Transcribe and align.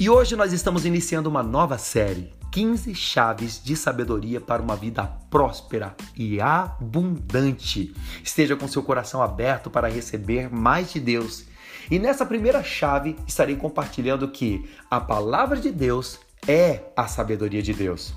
E 0.00 0.08
hoje 0.08 0.34
nós 0.34 0.50
estamos 0.54 0.86
iniciando 0.86 1.28
uma 1.28 1.42
nova 1.42 1.76
série, 1.76 2.32
15 2.52 2.94
chaves 2.94 3.62
de 3.62 3.76
sabedoria 3.76 4.40
para 4.40 4.62
uma 4.62 4.74
vida 4.74 5.04
próspera 5.28 5.94
e 6.16 6.40
abundante. 6.40 7.94
Esteja 8.24 8.56
com 8.56 8.66
seu 8.66 8.82
coração 8.82 9.20
aberto 9.20 9.68
para 9.68 9.90
receber 9.90 10.50
mais 10.50 10.90
de 10.90 11.00
Deus. 11.00 11.44
E 11.90 11.98
nessa 11.98 12.24
primeira 12.24 12.62
chave 12.62 13.14
estarei 13.26 13.56
compartilhando 13.56 14.26
que 14.28 14.66
a 14.90 14.98
palavra 14.98 15.60
de 15.60 15.70
Deus 15.70 16.18
é 16.48 16.80
a 16.96 17.06
sabedoria 17.06 17.60
de 17.60 17.74
Deus. 17.74 18.14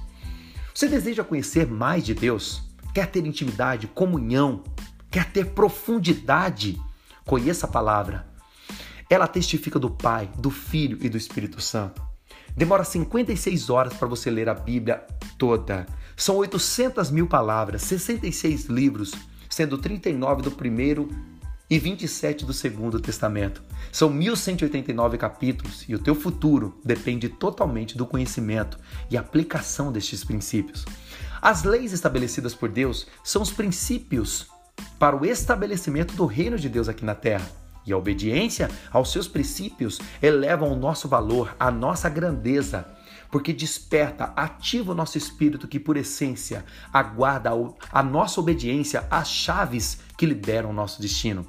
Você 0.74 0.88
deseja 0.88 1.22
conhecer 1.22 1.68
mais 1.68 2.06
de 2.06 2.14
Deus? 2.14 2.62
Quer 2.94 3.08
ter 3.08 3.26
intimidade, 3.26 3.88
comunhão? 3.88 4.64
Quer 5.12 5.34
ter 5.34 5.48
profundidade? 5.48 6.80
Conheça 7.26 7.66
a 7.66 7.70
palavra. 7.70 8.33
Ela 9.14 9.28
testifica 9.28 9.78
do 9.78 9.92
Pai, 9.92 10.28
do 10.40 10.50
Filho 10.50 10.98
e 11.00 11.08
do 11.08 11.16
Espírito 11.16 11.62
Santo. 11.62 12.02
Demora 12.58 12.84
56 12.84 13.70
horas 13.70 13.94
para 13.94 14.08
você 14.08 14.32
ler 14.32 14.50
a 14.50 14.56
Bíblia 14.56 15.06
toda. 15.38 15.86
São 16.18 16.38
800 16.38 17.12
mil 17.12 17.28
palavras, 17.28 17.84
66 17.84 18.66
livros, 18.66 19.14
sendo 19.48 19.78
39 19.78 20.42
do 20.42 20.50
primeiro 20.50 21.10
e 21.70 21.78
27 21.78 22.44
do 22.44 22.54
segundo 22.54 23.00
testamento. 23.00 23.62
São 23.92 24.10
1189 24.10 25.20
capítulos 25.20 25.86
e 25.88 25.94
o 25.94 26.00
teu 26.00 26.16
futuro 26.16 26.82
depende 26.84 27.30
totalmente 27.30 27.96
do 27.96 28.08
conhecimento 28.08 28.80
e 29.12 29.16
aplicação 29.16 29.92
destes 29.92 30.24
princípios. 30.24 30.86
As 31.40 31.64
leis 31.64 31.94
estabelecidas 31.94 32.56
por 32.56 32.68
Deus 32.68 33.06
são 33.24 33.44
os 33.44 33.52
princípios 33.52 34.48
para 34.98 35.16
o 35.16 35.24
estabelecimento 35.24 36.16
do 36.16 36.26
reino 36.26 36.58
de 36.58 36.68
Deus 36.68 36.90
aqui 36.90 37.06
na 37.06 37.14
terra. 37.14 37.63
E 37.86 37.92
a 37.92 37.98
obediência 37.98 38.70
aos 38.92 39.12
seus 39.12 39.28
princípios 39.28 40.00
elevam 40.22 40.72
o 40.72 40.76
nosso 40.76 41.08
valor, 41.08 41.56
a 41.60 41.70
nossa 41.70 42.10
grandeza, 42.10 42.88
porque 43.30 43.52
desperta, 43.52 44.26
ativa 44.36 44.92
o 44.92 44.96
nosso 44.96 45.18
espírito 45.18 45.68
que, 45.68 45.80
por 45.80 45.98
essência, 45.98 46.64
aguarda 46.94 47.50
a 47.92 48.04
nossa 48.04 48.40
obediência 48.40 49.06
às 49.10 49.28
chaves 49.28 50.00
que 50.18 50.26
liberam 50.26 50.70
o 50.70 50.74
nosso 50.74 51.02
destino. 51.02 51.46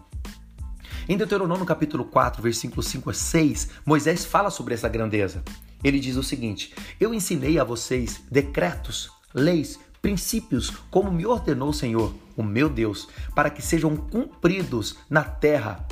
Em 1.06 1.17
Deuteronômio 1.17 1.67
capítulo 1.67 2.06
4, 2.06 2.42
versículos 2.42 2.87
5 2.87 3.11
a 3.11 3.12
6, 3.12 3.70
Moisés 3.84 4.25
fala 4.25 4.50
sobre 4.50 4.72
essa 4.72 4.89
grandeza. 4.89 5.42
Ele 5.83 6.00
diz 6.00 6.16
o 6.16 6.22
seguinte: 6.22 6.75
Eu 6.98 7.12
ensinei 7.12 7.59
a 7.59 7.64
vocês 7.64 8.22
decretos, 8.31 9.11
leis, 9.34 9.78
princípios, 10.00 10.70
como 10.91 11.12
me 11.12 11.27
ordenou 11.27 11.69
o 11.69 11.75
Senhor, 11.75 12.14
o 12.34 12.42
meu 12.42 12.70
Deus, 12.70 13.09
para 13.34 13.50
que 13.50 13.61
sejam 13.61 13.94
cumpridos 13.94 14.97
na 15.11 15.22
terra 15.22 15.87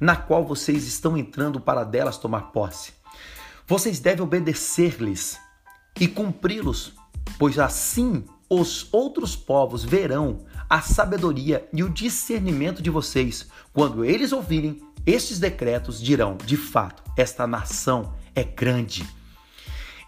na 0.00 0.16
qual 0.16 0.44
vocês 0.44 0.86
estão 0.86 1.16
entrando 1.16 1.60
para 1.60 1.84
delas 1.84 2.18
tomar 2.18 2.52
posse. 2.52 2.92
Vocês 3.66 4.00
devem 4.00 4.22
obedecer-lhes 4.22 5.38
e 6.00 6.08
cumpri-los, 6.08 6.94
pois 7.38 7.58
assim 7.58 8.24
os 8.48 8.88
outros 8.92 9.36
povos 9.36 9.84
verão 9.84 10.46
a 10.70 10.80
sabedoria 10.80 11.68
e 11.72 11.82
o 11.82 11.90
discernimento 11.90 12.82
de 12.82 12.90
vocês. 12.90 13.48
Quando 13.72 14.04
eles 14.04 14.32
ouvirem 14.32 14.80
estes 15.06 15.38
decretos, 15.38 16.00
dirão: 16.00 16.36
de 16.44 16.56
fato, 16.56 17.02
esta 17.16 17.46
nação 17.46 18.14
é 18.34 18.42
grande. 18.42 19.06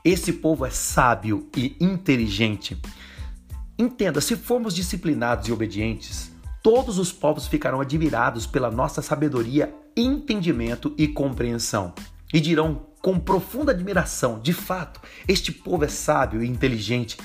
Esse 0.05 0.33
povo 0.33 0.65
é 0.65 0.71
sábio 0.71 1.49
e 1.57 1.77
inteligente. 1.81 2.81
Entenda, 3.79 4.21
se 4.21 4.37
formos 4.37 4.75
disciplinados 4.75 5.49
e 5.49 5.53
obedientes, 5.53 6.30
todos 6.63 6.99
os 6.99 7.13
povos 7.13 7.47
ficarão 7.47 7.81
admirados 7.81 8.47
pela 8.47 8.71
nossa 8.71 9.03
sabedoria 9.03 9.75
entendimento 9.97 10.95
e 10.97 11.09
compreensão. 11.09 11.93
E 12.33 12.41
dirão 12.41 12.87
com 13.01 13.19
profunda 13.19 13.73
admiração: 13.73 14.39
de 14.41 14.53
fato, 14.53 15.01
este 15.27 15.53
povo 15.53 15.85
é 15.85 15.89
sábio 15.89 16.43
e 16.43 16.49
inteligente. 16.49 17.17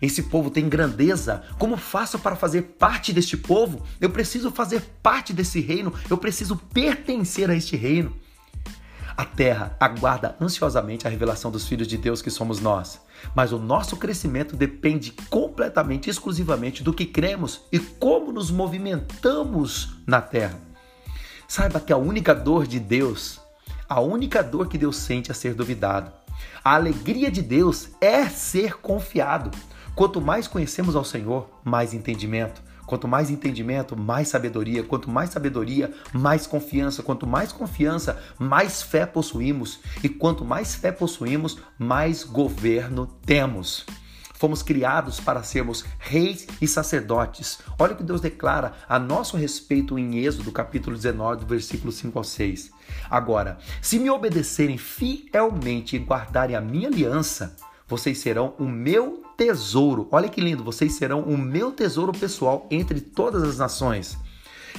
Esse 0.00 0.24
povo 0.24 0.50
tem 0.50 0.68
grandeza. 0.68 1.42
Como 1.58 1.76
faço 1.76 2.18
para 2.18 2.36
fazer 2.36 2.62
parte 2.78 3.12
deste 3.12 3.36
povo? 3.36 3.82
Eu 4.00 4.10
preciso 4.10 4.50
fazer 4.50 4.82
parte 5.02 5.32
desse 5.32 5.60
reino. 5.60 5.92
Eu 6.10 6.18
preciso 6.18 6.56
pertencer 6.56 7.48
a 7.48 7.56
este 7.56 7.76
reino. 7.76 8.14
A 9.16 9.24
terra 9.24 9.76
aguarda 9.78 10.36
ansiosamente 10.40 11.06
a 11.06 11.10
revelação 11.10 11.50
dos 11.50 11.68
filhos 11.68 11.86
de 11.86 11.96
Deus 11.96 12.20
que 12.20 12.30
somos 12.30 12.58
nós. 12.60 13.00
Mas 13.34 13.52
o 13.52 13.58
nosso 13.58 13.96
crescimento 13.96 14.56
depende 14.56 15.12
completamente, 15.30 16.10
exclusivamente 16.10 16.82
do 16.82 16.92
que 16.92 17.06
cremos 17.06 17.62
e 17.70 17.78
como 17.78 18.32
nos 18.32 18.50
movimentamos 18.50 19.96
na 20.04 20.20
terra. 20.20 20.58
Saiba 21.46 21.78
que 21.78 21.92
a 21.92 21.96
única 21.96 22.34
dor 22.34 22.66
de 22.66 22.80
Deus, 22.80 23.40
a 23.88 24.00
única 24.00 24.42
dor 24.42 24.68
que 24.68 24.78
Deus 24.78 24.96
sente 24.96 25.30
é 25.30 25.34
ser 25.34 25.54
duvidado. 25.54 26.10
A 26.64 26.74
alegria 26.74 27.30
de 27.30 27.40
Deus 27.40 27.90
é 28.00 28.26
ser 28.28 28.78
confiado. 28.78 29.50
Quanto 29.94 30.20
mais 30.20 30.48
conhecemos 30.48 30.96
ao 30.96 31.04
Senhor, 31.04 31.48
mais 31.62 31.94
entendimento. 31.94 32.60
Quanto 32.86 33.08
mais 33.08 33.30
entendimento, 33.30 33.96
mais 33.96 34.28
sabedoria. 34.28 34.82
Quanto 34.82 35.10
mais 35.10 35.30
sabedoria, 35.30 35.92
mais 36.12 36.46
confiança. 36.46 37.02
Quanto 37.02 37.26
mais 37.26 37.52
confiança, 37.52 38.22
mais 38.38 38.82
fé 38.82 39.06
possuímos. 39.06 39.80
E 40.02 40.08
quanto 40.08 40.44
mais 40.44 40.74
fé 40.74 40.92
possuímos, 40.92 41.58
mais 41.78 42.24
governo 42.24 43.06
temos. 43.24 43.84
Fomos 44.34 44.62
criados 44.62 45.20
para 45.20 45.42
sermos 45.42 45.84
reis 45.98 46.46
e 46.60 46.68
sacerdotes. 46.68 47.60
Olha 47.78 47.94
o 47.94 47.96
que 47.96 48.02
Deus 48.02 48.20
declara 48.20 48.74
a 48.86 48.98
nosso 48.98 49.38
respeito 49.38 49.98
em 49.98 50.18
Êxodo, 50.18 50.52
capítulo 50.52 50.94
19, 50.94 51.40
do 51.40 51.46
versículo 51.46 51.90
5 51.90 52.18
ao 52.18 52.24
6. 52.24 52.70
Agora, 53.08 53.56
se 53.80 53.98
me 53.98 54.10
obedecerem 54.10 54.76
fielmente 54.76 55.96
e 55.96 56.00
guardarem 56.00 56.56
a 56.56 56.60
minha 56.60 56.88
aliança, 56.88 57.56
vocês 57.88 58.18
serão 58.18 58.54
o 58.58 58.64
meu 58.64 59.23
tesouro. 59.36 60.08
Olha 60.10 60.28
que 60.28 60.40
lindo, 60.40 60.64
vocês 60.64 60.94
serão 60.94 61.20
o 61.20 61.36
meu 61.36 61.72
tesouro 61.72 62.12
pessoal 62.12 62.66
entre 62.70 63.00
todas 63.00 63.42
as 63.42 63.58
nações. 63.58 64.18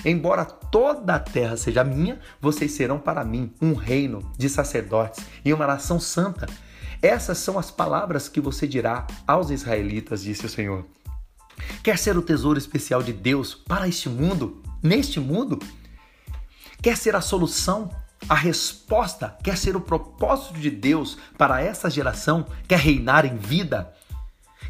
Embora 0.04 0.46
toda 0.46 1.16
a 1.16 1.20
terra 1.20 1.56
seja 1.56 1.84
minha, 1.84 2.20
vocês 2.42 2.72
serão 2.72 3.00
para 3.00 3.24
mim 3.24 3.54
um 3.62 3.74
reino 3.74 4.30
de 4.38 4.50
sacerdotes 4.50 5.26
e 5.44 5.54
uma 5.54 5.68
nação 5.68 6.00
santa. 6.00 6.48
Essas 7.02 7.38
são 7.38 7.58
as 7.58 7.72
palavras 7.72 8.28
que 8.28 8.42
você 8.42 8.68
dirá 8.68 9.06
aos 9.28 9.50
israelitas, 9.50 10.24
disse 10.24 10.46
o 10.46 10.50
Senhor. 10.50 10.86
Quer 11.84 11.98
ser 11.98 12.18
o 12.18 12.22
tesouro 12.22 12.58
especial 12.58 13.02
de 13.02 13.14
Deus 13.14 13.54
para 13.54 13.88
este 13.88 14.10
mundo, 14.10 14.62
neste 14.82 15.20
mundo? 15.20 15.60
Quer 16.82 16.98
ser 16.98 17.16
a 17.16 17.22
solução, 17.22 17.90
a 18.28 18.36
resposta? 18.36 19.38
Quer 19.44 19.58
ser 19.58 19.76
o 19.76 19.82
propósito 19.82 20.60
de 20.60 20.70
Deus 20.70 21.18
para 21.38 21.62
essa 21.62 21.90
geração? 21.90 22.46
Quer 22.68 22.80
reinar 22.80 23.26
em 23.26 23.38
vida? 23.38 23.94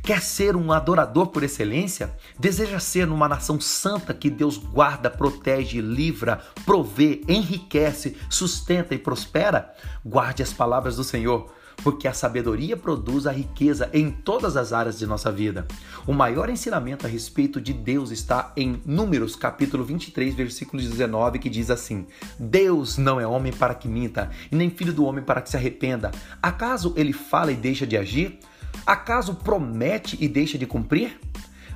Quer 0.05 0.21
ser 0.21 0.55
um 0.55 0.71
adorador 0.71 1.29
por 1.29 1.41
excelência? 1.41 2.15
Deseja 2.37 2.79
ser 2.79 3.09
uma 3.09 3.27
nação 3.27 3.59
santa 3.59 4.13
que 4.13 4.29
Deus 4.29 4.55
guarda, 4.55 5.09
protege, 5.09 5.81
livra, 5.81 6.43
provê, 6.63 7.23
enriquece, 7.27 8.15
sustenta 8.29 8.93
e 8.93 8.99
prospera? 8.99 9.73
Guarde 10.05 10.43
as 10.43 10.53
palavras 10.53 10.97
do 10.97 11.03
Senhor 11.03 11.51
porque 11.83 12.07
a 12.07 12.13
sabedoria 12.13 12.77
produz 12.77 13.27
a 13.27 13.31
riqueza 13.31 13.89
em 13.93 14.09
todas 14.09 14.55
as 14.55 14.71
áreas 14.71 14.97
de 14.97 15.05
nossa 15.05 15.31
vida. 15.31 15.67
O 16.07 16.13
maior 16.13 16.49
ensinamento 16.49 17.05
a 17.05 17.09
respeito 17.09 17.59
de 17.59 17.73
Deus 17.73 18.11
está 18.11 18.53
em 18.55 18.81
Números, 18.85 19.35
capítulo 19.35 19.83
23, 19.83 20.33
versículo 20.33 20.81
19, 20.81 21.37
que 21.39 21.49
diz 21.49 21.69
assim: 21.69 22.07
Deus 22.39 22.97
não 22.97 23.19
é 23.19 23.27
homem 23.27 23.51
para 23.51 23.75
que 23.75 23.87
minta, 23.87 24.29
e 24.51 24.55
nem 24.55 24.69
filho 24.69 24.93
do 24.93 25.03
homem 25.03 25.23
para 25.23 25.41
que 25.41 25.49
se 25.49 25.57
arrependa. 25.57 26.11
Acaso 26.41 26.93
ele 26.95 27.11
fala 27.11 27.51
e 27.51 27.55
deixa 27.55 27.85
de 27.85 27.97
agir? 27.97 28.39
Acaso 28.85 29.35
promete 29.35 30.17
e 30.19 30.27
deixa 30.27 30.57
de 30.57 30.65
cumprir? 30.65 31.19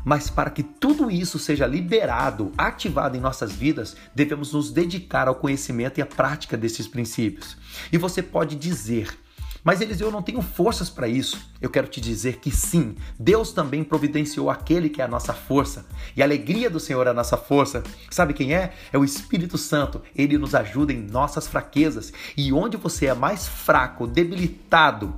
Mas 0.03 0.29
para 0.29 0.49
que 0.49 0.63
tudo 0.63 1.11
isso 1.11 1.37
seja 1.37 1.67
liberado, 1.67 2.51
ativado 2.57 3.17
em 3.17 3.19
nossas 3.19 3.51
vidas, 3.51 3.95
devemos 4.15 4.53
nos 4.53 4.71
dedicar 4.71 5.27
ao 5.27 5.35
conhecimento 5.35 5.99
e 5.99 6.01
à 6.01 6.05
prática 6.05 6.55
desses 6.55 6.87
princípios. 6.87 7.57
E 7.91 7.97
você 7.97 8.23
pode 8.23 8.55
dizer: 8.55 9.17
mas 9.63 9.81
Eliseu, 9.81 10.07
eu 10.07 10.11
não 10.11 10.21
tenho 10.21 10.41
forças 10.41 10.89
para 10.89 11.07
isso. 11.07 11.37
Eu 11.61 11.69
quero 11.69 11.87
te 11.87 11.99
dizer 11.99 12.37
que 12.37 12.49
sim, 12.49 12.95
Deus 13.19 13.51
também 13.51 13.83
providenciou 13.83 14.49
aquele 14.49 14.89
que 14.89 15.01
é 15.01 15.05
a 15.05 15.07
nossa 15.07 15.33
força. 15.33 15.85
E 16.15 16.21
a 16.21 16.25
alegria 16.25 16.69
do 16.69 16.79
Senhor 16.79 17.05
é 17.07 17.09
a 17.09 17.13
nossa 17.13 17.35
força. 17.35 17.83
Sabe 18.09 18.33
quem 18.33 18.55
é? 18.55 18.73
É 18.93 18.97
o 18.97 19.03
Espírito 19.03 19.57
Santo. 19.57 20.01
Ele 20.15 20.37
nos 20.37 20.55
ajuda 20.55 20.93
em 20.93 21.01
nossas 21.01 21.45
fraquezas. 21.47 22.13
E 22.37 22.53
onde 22.53 22.77
você 22.77 23.07
é 23.07 23.13
mais 23.13 23.47
fraco, 23.47 24.07
debilitado, 24.07 25.13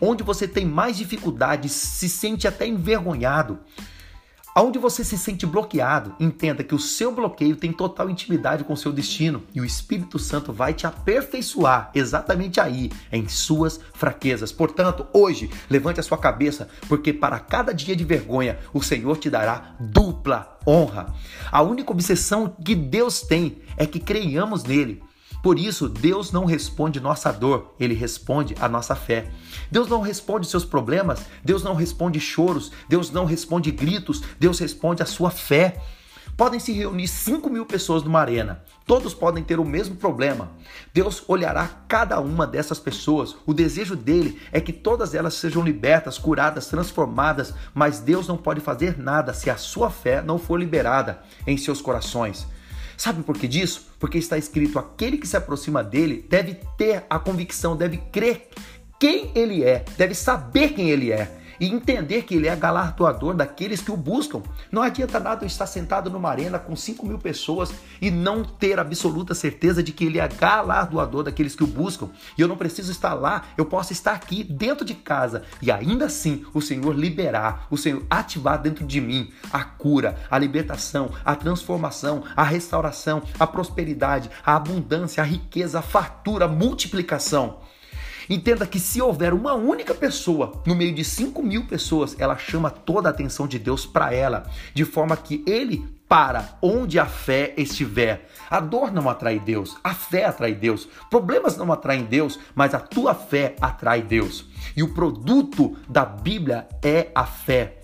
onde 0.00 0.22
você 0.22 0.46
tem 0.46 0.64
mais 0.64 0.96
dificuldades, 0.96 1.72
se 1.72 2.08
sente 2.08 2.46
até 2.46 2.66
envergonhado, 2.66 3.58
Aonde 4.58 4.76
você 4.76 5.04
se 5.04 5.16
sente 5.16 5.46
bloqueado, 5.46 6.16
entenda 6.18 6.64
que 6.64 6.74
o 6.74 6.80
seu 6.80 7.14
bloqueio 7.14 7.54
tem 7.54 7.72
total 7.72 8.10
intimidade 8.10 8.64
com 8.64 8.72
o 8.72 8.76
seu 8.76 8.92
destino 8.92 9.44
e 9.54 9.60
o 9.60 9.64
Espírito 9.64 10.18
Santo 10.18 10.52
vai 10.52 10.74
te 10.74 10.84
aperfeiçoar 10.84 11.92
exatamente 11.94 12.58
aí, 12.58 12.90
em 13.12 13.28
suas 13.28 13.78
fraquezas. 13.94 14.50
Portanto, 14.50 15.06
hoje, 15.12 15.48
levante 15.70 16.00
a 16.00 16.02
sua 16.02 16.18
cabeça, 16.18 16.68
porque 16.88 17.12
para 17.12 17.38
cada 17.38 17.72
dia 17.72 17.94
de 17.94 18.02
vergonha, 18.04 18.58
o 18.74 18.82
Senhor 18.82 19.16
te 19.18 19.30
dará 19.30 19.76
dupla 19.78 20.58
honra. 20.66 21.14
A 21.52 21.62
única 21.62 21.92
obsessão 21.92 22.48
que 22.48 22.74
Deus 22.74 23.20
tem 23.20 23.58
é 23.76 23.86
que 23.86 24.00
creiamos 24.00 24.64
nele 24.64 25.00
Por 25.42 25.58
isso, 25.58 25.88
Deus 25.88 26.32
não 26.32 26.44
responde 26.44 27.00
nossa 27.00 27.32
dor, 27.32 27.74
ele 27.78 27.94
responde 27.94 28.54
a 28.60 28.68
nossa 28.68 28.94
fé. 28.94 29.30
Deus 29.70 29.88
não 29.88 30.00
responde 30.00 30.48
seus 30.48 30.64
problemas, 30.64 31.26
Deus 31.44 31.62
não 31.62 31.74
responde 31.74 32.18
choros, 32.18 32.72
Deus 32.88 33.10
não 33.10 33.24
responde 33.24 33.70
gritos, 33.70 34.22
Deus 34.38 34.58
responde 34.58 35.02
a 35.02 35.06
sua 35.06 35.30
fé. 35.30 35.80
Podem 36.36 36.60
se 36.60 36.72
reunir 36.72 37.08
5 37.08 37.50
mil 37.50 37.66
pessoas 37.66 38.04
numa 38.04 38.20
arena. 38.20 38.62
Todos 38.86 39.12
podem 39.12 39.42
ter 39.42 39.58
o 39.58 39.64
mesmo 39.64 39.96
problema. 39.96 40.52
Deus 40.94 41.24
olhará 41.26 41.68
cada 41.88 42.20
uma 42.20 42.46
dessas 42.46 42.78
pessoas. 42.78 43.36
O 43.44 43.52
desejo 43.52 43.96
dele 43.96 44.40
é 44.52 44.60
que 44.60 44.72
todas 44.72 45.14
elas 45.14 45.34
sejam 45.34 45.64
libertas, 45.64 46.16
curadas, 46.16 46.66
transformadas. 46.66 47.52
Mas 47.74 47.98
Deus 47.98 48.28
não 48.28 48.36
pode 48.36 48.60
fazer 48.60 48.96
nada 48.96 49.34
se 49.34 49.50
a 49.50 49.56
sua 49.56 49.90
fé 49.90 50.22
não 50.22 50.38
for 50.38 50.60
liberada 50.60 51.20
em 51.44 51.56
seus 51.56 51.80
corações. 51.80 52.46
Sabe 52.98 53.22
por 53.22 53.38
que 53.38 53.46
disso? 53.46 53.86
Porque 53.98 54.18
está 54.18 54.36
escrito: 54.36 54.78
aquele 54.78 55.16
que 55.16 55.26
se 55.26 55.36
aproxima 55.36 55.82
dele 55.82 56.26
deve 56.28 56.58
ter 56.76 57.04
a 57.08 57.18
convicção, 57.18 57.76
deve 57.76 57.98
crer 58.12 58.48
quem 58.98 59.30
ele 59.34 59.62
é, 59.62 59.84
deve 59.96 60.14
saber 60.14 60.74
quem 60.74 60.90
ele 60.90 61.12
é 61.12 61.30
e 61.60 61.66
entender 61.66 62.22
que 62.22 62.34
ele 62.34 62.48
é 62.48 62.56
galardoador 62.56 63.34
daqueles 63.34 63.80
que 63.80 63.90
o 63.90 63.96
buscam. 63.96 64.42
Não 64.70 64.82
adianta 64.82 65.18
nada 65.18 65.44
eu 65.44 65.46
estar 65.46 65.66
sentado 65.66 66.10
numa 66.10 66.28
arena 66.28 66.58
com 66.58 66.74
5 66.74 67.06
mil 67.06 67.18
pessoas 67.18 67.72
e 68.00 68.10
não 68.10 68.44
ter 68.44 68.78
absoluta 68.78 69.34
certeza 69.34 69.82
de 69.82 69.92
que 69.92 70.04
ele 70.04 70.18
é 70.18 70.28
galardoador 70.28 71.22
daqueles 71.22 71.54
que 71.54 71.64
o 71.64 71.66
buscam. 71.66 72.08
E 72.36 72.40
eu 72.40 72.48
não 72.48 72.56
preciso 72.56 72.92
estar 72.92 73.14
lá, 73.14 73.44
eu 73.56 73.64
posso 73.64 73.92
estar 73.92 74.12
aqui 74.12 74.44
dentro 74.44 74.84
de 74.84 74.94
casa 74.94 75.42
e 75.60 75.70
ainda 75.70 76.06
assim 76.06 76.44
o 76.54 76.60
Senhor 76.60 76.94
liberar, 76.94 77.66
o 77.70 77.76
Senhor 77.76 78.04
ativar 78.08 78.60
dentro 78.60 78.86
de 78.86 79.00
mim 79.00 79.30
a 79.52 79.64
cura, 79.64 80.16
a 80.30 80.38
libertação, 80.38 81.10
a 81.24 81.34
transformação, 81.34 82.24
a 82.36 82.42
restauração, 82.42 83.22
a 83.38 83.46
prosperidade, 83.46 84.30
a 84.44 84.56
abundância, 84.56 85.22
a 85.22 85.26
riqueza, 85.26 85.78
a 85.78 85.82
fartura, 85.82 86.44
a 86.46 86.48
multiplicação. 86.48 87.60
Entenda 88.28 88.66
que 88.66 88.78
se 88.78 89.00
houver 89.00 89.32
uma 89.32 89.54
única 89.54 89.94
pessoa 89.94 90.62
no 90.66 90.74
meio 90.74 90.94
de 90.94 91.02
5 91.04 91.42
mil 91.42 91.66
pessoas, 91.66 92.14
ela 92.18 92.36
chama 92.36 92.70
toda 92.70 93.08
a 93.08 93.10
atenção 93.10 93.46
de 93.46 93.58
Deus 93.58 93.86
para 93.86 94.12
ela, 94.12 94.50
de 94.74 94.84
forma 94.84 95.16
que 95.16 95.42
ele 95.46 95.86
para 96.08 96.56
onde 96.62 96.98
a 96.98 97.06
fé 97.06 97.52
estiver. 97.56 98.28
A 98.50 98.60
dor 98.60 98.90
não 98.90 99.08
atrai 99.08 99.38
Deus, 99.38 99.76
a 99.84 99.94
fé 99.94 100.24
atrai 100.24 100.54
Deus. 100.54 100.88
Problemas 101.10 101.56
não 101.56 101.70
atraem 101.70 102.04
Deus, 102.04 102.38
mas 102.54 102.74
a 102.74 102.80
tua 102.80 103.14
fé 103.14 103.54
atrai 103.60 104.02
Deus. 104.02 104.46
E 104.76 104.82
o 104.82 104.94
produto 104.94 105.76
da 105.88 106.04
Bíblia 106.04 106.66
é 106.82 107.08
a 107.14 107.26
fé. 107.26 107.77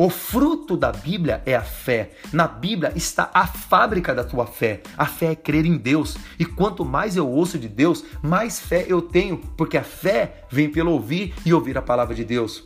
O 0.00 0.08
fruto 0.08 0.76
da 0.76 0.92
Bíblia 0.92 1.42
é 1.44 1.56
a 1.56 1.60
fé. 1.60 2.12
Na 2.32 2.46
Bíblia 2.46 2.92
está 2.94 3.32
a 3.34 3.48
fábrica 3.48 4.14
da 4.14 4.22
tua 4.22 4.46
fé. 4.46 4.80
A 4.96 5.06
fé 5.06 5.32
é 5.32 5.34
crer 5.34 5.66
em 5.66 5.76
Deus. 5.76 6.16
E 6.38 6.44
quanto 6.44 6.84
mais 6.84 7.16
eu 7.16 7.28
ouço 7.28 7.58
de 7.58 7.66
Deus, 7.66 8.04
mais 8.22 8.60
fé 8.60 8.86
eu 8.88 9.02
tenho, 9.02 9.38
porque 9.56 9.76
a 9.76 9.82
fé 9.82 10.44
vem 10.48 10.70
pelo 10.70 10.92
ouvir 10.92 11.34
e 11.44 11.52
ouvir 11.52 11.76
a 11.76 11.82
palavra 11.82 12.14
de 12.14 12.24
Deus. 12.24 12.62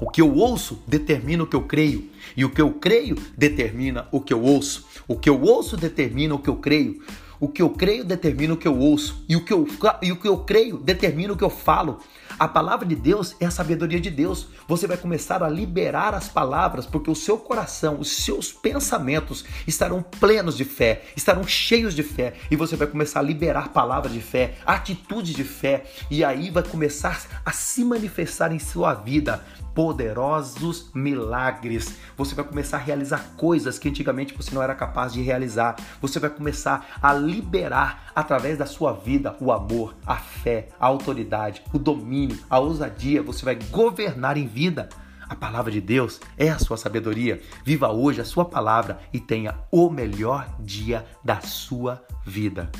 O 0.00 0.08
que 0.08 0.22
eu 0.22 0.34
ouço 0.34 0.82
determina 0.86 1.42
o 1.42 1.46
que 1.46 1.56
eu 1.56 1.64
creio, 1.64 2.08
e 2.34 2.42
o 2.42 2.48
que 2.48 2.62
eu 2.62 2.72
creio 2.72 3.16
determina 3.36 4.08
o 4.10 4.18
que 4.18 4.32
eu 4.32 4.42
ouço. 4.42 4.86
O 5.06 5.14
que 5.14 5.28
eu 5.28 5.38
ouço 5.42 5.76
determina 5.76 6.34
o 6.34 6.38
que 6.38 6.48
eu 6.48 6.56
creio. 6.56 7.02
O 7.38 7.48
que 7.48 7.60
eu 7.60 7.68
creio 7.68 8.02
determina 8.02 8.54
o 8.54 8.56
que 8.56 8.66
eu 8.66 8.78
ouço, 8.78 9.22
e 9.28 9.36
o 9.36 9.44
que 9.44 9.52
eu, 9.52 9.68
e 10.00 10.10
o 10.10 10.16
que 10.16 10.26
eu 10.26 10.38
creio 10.38 10.78
determina 10.78 11.34
o 11.34 11.36
que 11.36 11.44
eu 11.44 11.50
falo. 11.50 11.98
A 12.38 12.46
palavra 12.46 12.84
de 12.84 12.94
Deus 12.94 13.34
é 13.40 13.46
a 13.46 13.50
sabedoria 13.50 13.98
de 13.98 14.10
Deus. 14.10 14.48
Você 14.68 14.86
vai 14.86 14.98
começar 14.98 15.42
a 15.42 15.48
liberar 15.48 16.12
as 16.12 16.28
palavras, 16.28 16.84
porque 16.84 17.10
o 17.10 17.14
seu 17.14 17.38
coração, 17.38 17.98
os 17.98 18.10
seus 18.10 18.52
pensamentos 18.52 19.42
estarão 19.66 20.02
plenos 20.02 20.54
de 20.54 20.64
fé, 20.64 21.04
estarão 21.16 21.46
cheios 21.46 21.94
de 21.94 22.02
fé, 22.02 22.34
e 22.50 22.56
você 22.56 22.76
vai 22.76 22.88
começar 22.88 23.20
a 23.20 23.22
liberar 23.22 23.70
palavras 23.70 24.12
de 24.12 24.20
fé, 24.20 24.56
atitudes 24.66 25.34
de 25.34 25.44
fé, 25.44 25.84
e 26.10 26.22
aí 26.22 26.50
vai 26.50 26.62
começar 26.62 27.24
a 27.42 27.52
se 27.52 27.82
manifestar 27.82 28.52
em 28.52 28.58
sua 28.58 28.92
vida 28.92 29.42
poderosos 29.76 30.90
milagres. 30.94 31.98
Você 32.16 32.34
vai 32.34 32.46
começar 32.46 32.78
a 32.78 32.80
realizar 32.80 33.32
coisas 33.36 33.78
que 33.78 33.90
antigamente 33.90 34.34
você 34.34 34.54
não 34.54 34.62
era 34.62 34.74
capaz 34.74 35.12
de 35.12 35.20
realizar. 35.20 35.76
Você 36.00 36.18
vai 36.18 36.30
começar 36.30 36.98
a 37.02 37.12
liberar 37.12 38.10
através 38.14 38.56
da 38.56 38.64
sua 38.64 38.94
vida 38.94 39.36
o 39.38 39.52
amor, 39.52 39.94
a 40.06 40.16
fé, 40.16 40.68
a 40.80 40.86
autoridade, 40.86 41.62
o 41.74 41.78
domínio, 42.26 42.38
a 42.50 42.58
ousadia. 42.58 43.22
Você 43.22 43.44
vai 43.44 43.56
governar 43.70 44.36
em 44.36 44.46
vida. 44.46 44.88
A 45.28 45.34
palavra 45.34 45.72
de 45.72 45.80
Deus 45.80 46.20
é 46.36 46.48
a 46.48 46.58
sua 46.58 46.76
sabedoria. 46.76 47.40
Viva 47.64 47.90
hoje 47.90 48.20
a 48.20 48.24
sua 48.24 48.44
palavra 48.44 49.00
e 49.12 49.18
tenha 49.18 49.58
o 49.70 49.90
melhor 49.90 50.48
dia 50.60 51.04
da 51.24 51.40
sua 51.40 52.04
vida. 52.24 52.70